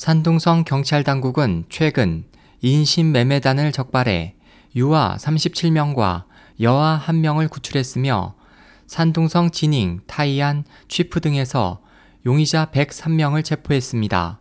산둥성 0.00 0.64
경찰당국은 0.64 1.64
최근 1.68 2.24
인신 2.62 3.12
매매단을 3.12 3.70
적발해 3.70 4.34
유아 4.74 5.18
37명과 5.20 6.24
여아 6.58 7.02
1명을 7.04 7.50
구출했으며 7.50 8.34
산둥성 8.86 9.50
진잉, 9.50 10.00
타이안, 10.06 10.64
취프 10.88 11.20
등에서 11.20 11.82
용의자 12.24 12.70
103명을 12.72 13.44
체포했습니다. 13.44 14.40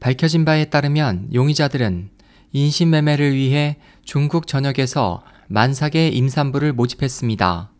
밝혀진 0.00 0.44
바에 0.44 0.64
따르면 0.64 1.32
용의자들은 1.32 2.10
인신매매를 2.50 3.36
위해 3.36 3.76
중국 4.02 4.48
전역에서 4.48 5.22
만삭의 5.46 6.16
임산부를 6.16 6.72
모집했습니다. 6.72 7.70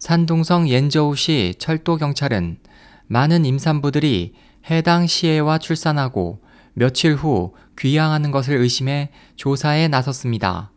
산둥성 0.00 0.68
옌저우시 0.70 1.54
철도경찰은 1.60 2.58
많은 3.06 3.44
임산부들이 3.44 4.34
해당 4.70 5.06
시에와 5.06 5.58
출산하고 5.58 6.42
며칠 6.74 7.14
후 7.14 7.54
귀향하는 7.78 8.30
것을 8.30 8.56
의심해 8.56 9.10
조사에 9.36 9.88
나섰습니다. 9.88 10.70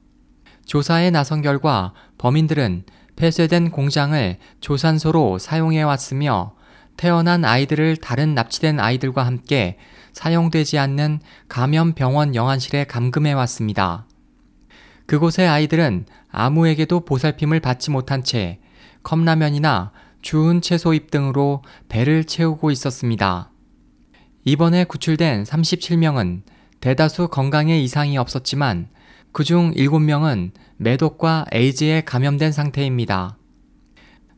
조사에 0.65 1.11
나선 1.11 1.41
결과 1.41 1.93
범인들은 2.17 2.85
폐쇄된 3.15 3.71
공장을 3.71 4.37
조산소로 4.61 5.37
사용해 5.37 5.83
왔으며 5.83 6.55
태어난 6.97 7.45
아이들을 7.45 7.97
다른 7.97 8.33
납치된 8.35 8.79
아이들과 8.79 9.25
함께 9.25 9.77
사용되지 10.13 10.77
않는 10.77 11.19
감염병원 11.49 12.35
영안실에 12.35 12.85
감금해 12.85 13.33
왔습니다. 13.33 14.07
그곳의 15.05 15.47
아이들은 15.47 16.05
아무에게도 16.29 17.01
보살핌을 17.01 17.59
받지 17.59 17.91
못한 17.91 18.23
채 18.23 18.59
컵라면이나 19.03 19.91
주운 20.21 20.61
채소잎 20.61 21.11
등으로 21.11 21.63
배를 21.89 22.23
채우고 22.23 22.71
있었습니다. 22.71 23.50
이번에 24.43 24.85
구출된 24.85 25.43
37명은 25.43 26.41
대다수 26.79 27.27
건강에 27.27 27.79
이상이 27.79 28.17
없었지만 28.17 28.89
그중 29.31 29.73
7명은 29.75 30.51
매독과 30.77 31.45
에이즈에 31.51 32.01
감염된 32.01 32.51
상태입니다. 32.51 33.37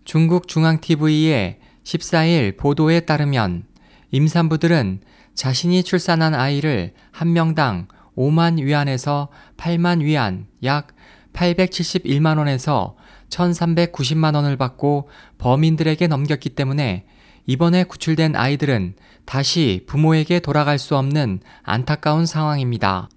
중국 0.03 0.49
중앙TV의 0.49 1.59
14일 1.85 2.57
보도에 2.57 2.99
따르면 3.01 3.63
임산부들은 4.11 4.99
자신이 5.35 5.83
출산한 5.83 6.33
아이를 6.33 6.93
한 7.11 7.31
명당 7.31 7.87
5만 8.17 8.61
위안에서 8.61 9.29
8만 9.55 10.01
위안 10.01 10.47
약 10.65 10.89
871만 11.31 12.37
원에서 12.37 12.97
1390만 13.29 14.35
원을 14.35 14.57
받고 14.57 15.09
범인들에게 15.37 16.07
넘겼기 16.07 16.49
때문에 16.49 17.05
이번에 17.45 17.83
구출된 17.83 18.35
아이들은 18.35 18.95
다시 19.25 19.83
부모에게 19.87 20.39
돌아갈 20.39 20.79
수 20.79 20.95
없는 20.95 21.41
안타까운 21.63 22.25
상황입니다. 22.25 23.09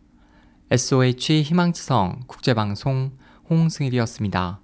SOH 0.70 1.42
희망지성 1.42 2.22
국제방송 2.26 3.12
홍승일이었습니다. 3.48 4.60